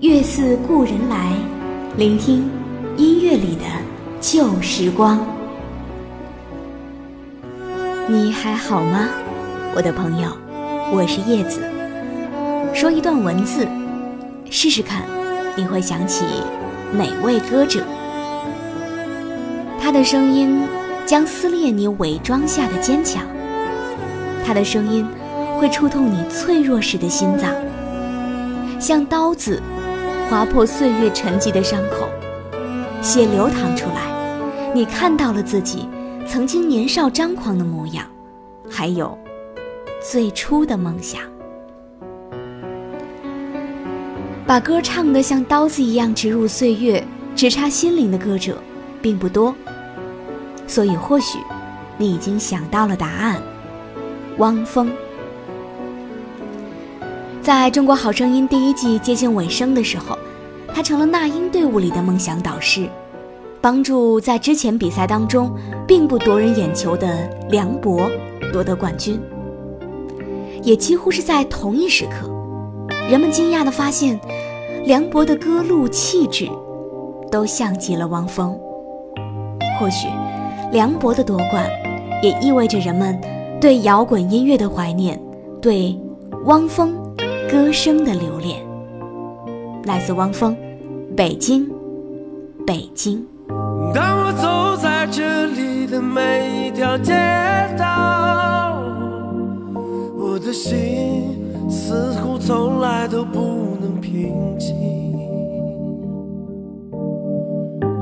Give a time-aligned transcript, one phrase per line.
[0.00, 1.32] 月似故人来，
[1.96, 2.48] 聆听
[2.96, 3.64] 音乐里的
[4.20, 5.18] 旧时光。
[8.06, 9.08] 你还好吗，
[9.74, 10.28] 我的朋友？
[10.92, 11.60] 我是叶子。
[12.72, 13.66] 说一段文字，
[14.48, 15.02] 试试看，
[15.56, 16.24] 你会想起
[16.92, 17.82] 哪位歌者？
[19.80, 20.60] 他的声音
[21.06, 23.24] 将撕裂你伪装下的坚强，
[24.46, 25.04] 他的声音
[25.58, 27.52] 会触痛你脆弱时的心脏，
[28.78, 29.60] 像刀子。
[30.28, 32.06] 划破岁月沉积的伤口，
[33.00, 35.88] 血流淌出来，你看到了自己
[36.26, 38.04] 曾经年少张狂的模样，
[38.70, 39.18] 还有
[40.02, 41.22] 最初的梦想。
[44.46, 47.02] 把歌唱得像刀子一样直入岁月、
[47.34, 48.58] 直插心灵的歌者
[49.00, 49.54] 并不多，
[50.66, 51.38] 所以或许
[51.96, 53.40] 你已经想到了答案：
[54.36, 54.90] 汪峰。
[57.48, 60.18] 在中国好声音第一季接近尾声的时候，
[60.74, 62.86] 他成了那英队伍里的梦想导师，
[63.58, 65.50] 帮助在之前比赛当中
[65.86, 68.02] 并不夺人眼球的梁博
[68.52, 69.18] 夺得冠军。
[70.62, 72.30] 也几乎是在同一时刻，
[73.08, 74.20] 人们惊讶地发现，
[74.84, 76.46] 梁博的歌路气质
[77.30, 78.54] 都像极了汪峰。
[79.80, 80.06] 或许，
[80.70, 81.66] 梁博的夺冠，
[82.22, 83.18] 也意味着人们
[83.58, 85.18] 对摇滚音乐的怀念，
[85.62, 85.98] 对
[86.44, 87.07] 汪峰。
[87.50, 88.60] 歌声的留恋，
[89.84, 90.54] 来自汪峰，
[91.16, 91.66] 《北京，
[92.66, 93.26] 北京》。
[93.94, 97.14] 当我走在这里的每一条街
[97.78, 98.82] 道，
[100.14, 101.38] 我的心
[101.70, 103.40] 似乎从来都不
[103.80, 104.76] 能平静。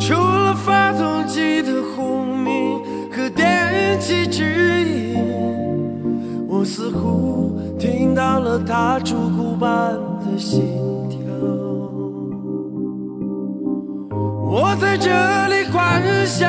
[0.00, 2.80] 除了发动机的轰鸣
[3.12, 4.42] 和电气指
[4.86, 5.18] 引，
[6.48, 7.62] 我似乎。
[7.84, 10.62] 听到了他烛鼓般的心
[11.10, 11.18] 跳，
[14.48, 15.10] 我在这
[15.48, 16.48] 里欢笑，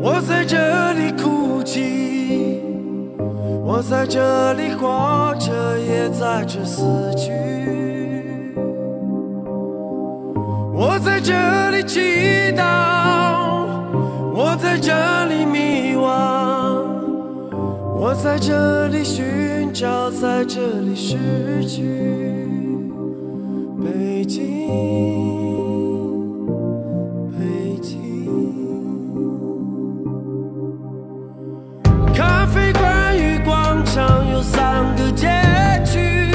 [0.00, 2.62] 我在这里哭泣，
[3.66, 6.82] 我在这里活着，也在这死
[7.14, 7.30] 去，
[10.72, 11.34] 我在这
[11.70, 12.00] 里祈
[12.56, 12.64] 祷，
[14.34, 14.94] 我在这
[15.26, 16.65] 里迷惘，
[18.22, 19.24] 在这里寻。
[19.78, 21.18] 找在这里失
[21.66, 21.82] 去，
[23.84, 24.40] 北京，
[27.30, 27.94] 北京。
[32.14, 35.28] 咖啡馆与广场有三个街
[35.84, 36.32] 区，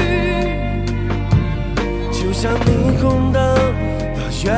[2.12, 3.41] 就像霓虹灯
[4.14, 4.52] 到月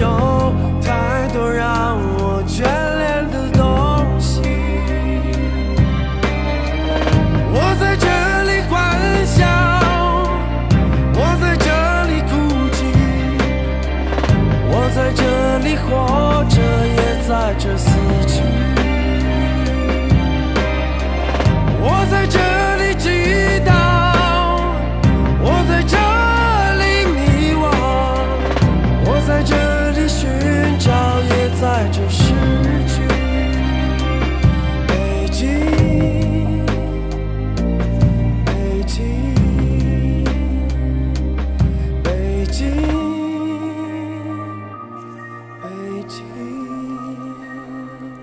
[0.00, 0.52] 有
[0.82, 3.62] 太多让我眷恋的东
[4.18, 4.40] 西。
[7.52, 8.06] 我在这
[8.44, 8.72] 里欢
[9.26, 9.44] 笑
[11.14, 11.68] 我在这
[12.10, 12.32] 里哭
[12.72, 12.78] 泣
[14.70, 15.22] 我在这
[15.58, 16.56] 里活着
[16.86, 17.93] 也在这四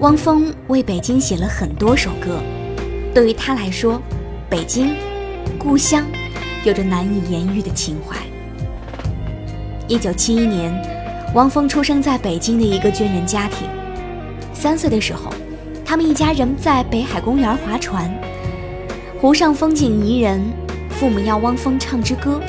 [0.01, 2.39] 汪峰为北京写了很多首歌，
[3.13, 4.01] 对于他来说，
[4.50, 4.95] 北京，
[5.59, 6.03] 故乡，
[6.63, 8.18] 有着难以言喻的情怀。
[9.88, 10.74] 一九七一年，
[11.36, 13.68] 汪峰出生在北京的一个军人家庭。
[14.56, 15.31] 三岁的时候，
[15.86, 18.12] 他们一家人在北海公园划船，
[19.19, 20.42] 湖上风景宜人，
[20.89, 22.42] 父母要汪峰唱支歌。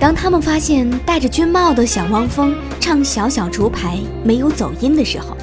[0.00, 5.36] 当他们发现戴着军帽的小汪峰唱《小小竹排》没有走音的时候，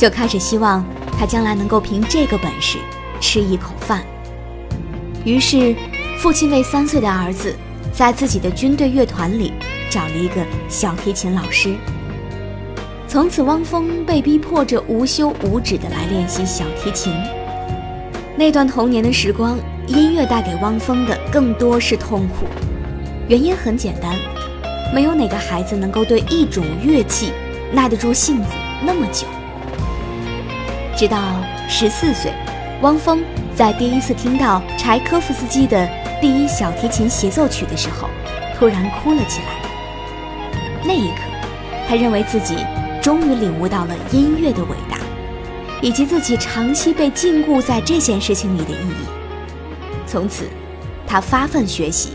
[0.00, 0.82] 就开始希望
[1.18, 2.78] 他将来能够凭这个本事
[3.20, 4.02] 吃一口饭。
[5.26, 5.76] 于是，
[6.18, 7.54] 父亲为三岁的儿子
[7.92, 9.52] 在自己的军队乐团里。
[9.90, 10.36] 找了一个
[10.68, 11.74] 小提琴老师。
[13.08, 17.12] 从此，汪峰被逼迫着无休无止地来练习小提琴。
[18.36, 19.58] 那段童年的时光，
[19.88, 22.46] 音乐带给汪峰的更多是痛苦。
[23.26, 24.16] 原因很简单，
[24.94, 27.32] 没有哪个孩子能够对一种乐器
[27.72, 28.50] 耐得住性子
[28.86, 29.26] 那么久。
[30.96, 31.18] 直到
[31.68, 32.32] 十四岁，
[32.82, 33.22] 汪峰
[33.54, 35.88] 在第一次听到柴科夫斯基的
[36.20, 38.08] 第一小提琴协奏曲的时候，
[38.58, 39.48] 突然哭了起来。
[40.84, 41.22] 那一刻，
[41.88, 42.56] 他认为自己
[43.02, 44.98] 终于领悟到了音乐的伟大，
[45.80, 49.06] 以及自己长期被禁锢在这件事情里的意义。
[50.06, 50.48] 从此，
[51.06, 52.10] 他发奋学习，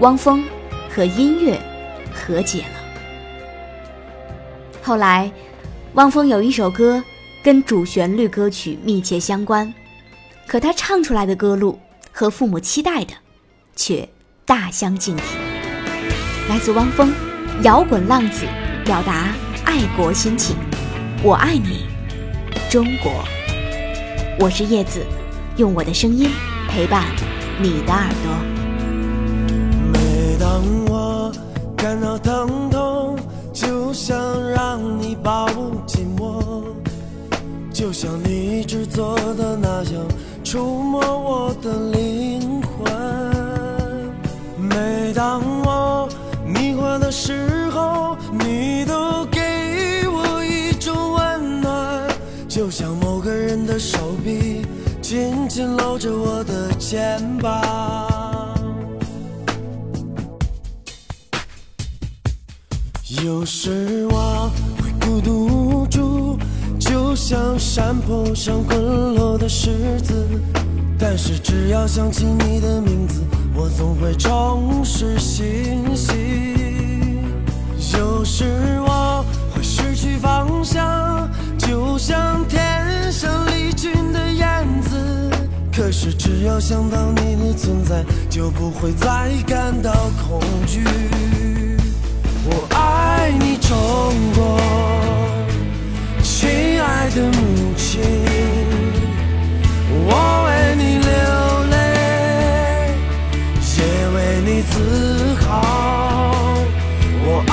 [0.00, 0.44] 汪峰
[0.88, 1.58] 和音乐
[2.12, 2.80] 和解了。
[4.82, 5.30] 后来，
[5.94, 7.02] 汪峰有一首歌
[7.42, 9.72] 跟主旋律歌曲密切相关，
[10.46, 11.78] 可他唱出来的歌路
[12.12, 13.14] 和父母期待的
[13.76, 14.08] 却
[14.44, 15.24] 大相径庭。
[16.48, 17.12] 来自汪峰。
[17.62, 18.46] 摇滚浪子
[18.86, 19.34] 表达
[19.66, 20.56] 爱国心情，
[21.22, 21.84] 我爱你，
[22.70, 23.12] 中国。
[24.38, 25.04] 我是叶子，
[25.58, 26.30] 用我的声音
[26.70, 27.04] 陪伴
[27.60, 28.32] 你的耳朵。
[29.92, 31.30] 每当我
[31.76, 33.18] 感到疼痛，
[33.52, 34.16] 就想
[34.48, 35.46] 让你抱
[35.84, 35.89] 紧，
[37.80, 40.06] 就像你一直做的那样，
[40.44, 42.92] 触摸我的灵魂。
[44.58, 46.06] 每当我
[46.44, 49.40] 迷惑的时候，你都给
[50.08, 52.06] 我一种温暖，
[52.46, 54.60] 就像某个人的手臂
[55.00, 58.58] 紧紧搂着我的肩膀。
[63.24, 64.06] 有时
[67.22, 70.26] 像山坡上滚落的石子，
[70.98, 73.20] 但是只要想起你的名字。
[73.54, 77.22] 我总会重拾信心。
[77.92, 79.22] 有时我
[79.54, 81.28] 会失去方向，
[81.58, 85.30] 就像天上离群的燕子。
[85.70, 89.92] 可是只要想到你的存在，就不会再感到
[90.26, 90.82] 恐惧。
[92.46, 93.76] 我爱你，中
[94.34, 94.58] 国，
[97.14, 98.00] 的母亲，
[100.06, 100.08] 我
[100.46, 101.10] 为你流
[101.70, 101.74] 泪，
[103.76, 103.78] 也
[104.14, 104.48] 为你。
[104.62, 104.74] 自
[105.40, 105.50] 豪，
[107.24, 107.52] 我爱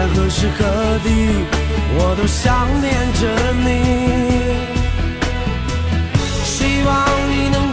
[0.00, 0.64] 在何时何
[1.04, 1.10] 地
[1.98, 2.90] 我都想念
[3.20, 3.68] 着你。
[6.42, 6.90] 希望
[7.30, 7.69] 你能